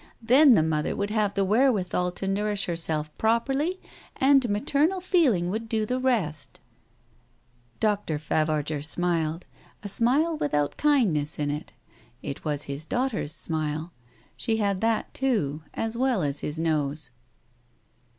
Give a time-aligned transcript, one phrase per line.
[0.23, 3.79] Then the mother would have the wherewithal to nourish herself properly
[4.15, 6.59] and maternal feeling would do the rest."
[7.79, 8.17] Dr.
[8.17, 9.45] Favarger smiled,
[9.83, 11.73] a smile without kindness in it.
[12.23, 13.93] It was his daughter's smile.
[14.35, 17.11] She had that too, as well as his nose.